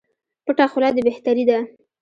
پټه 0.45 0.65
خوله 0.71 0.89
دي 0.95 1.01
بهتري 1.07 1.43
ده 1.49 1.57